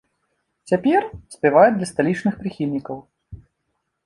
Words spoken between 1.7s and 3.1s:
для сталічных прыхільнікаў.